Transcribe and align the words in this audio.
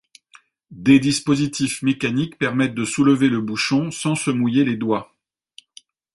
Des 0.71 0.97
dispositifs 0.99 1.83
mécaniques 1.83 2.39
permettent 2.39 2.73
de 2.73 2.85
soulever 2.85 3.29
le 3.29 3.39
bouchon 3.39 3.91
sans 3.91 4.15
se 4.15 4.31
mouiller 4.31 4.65
les 4.65 4.75
doigts. 4.75 5.13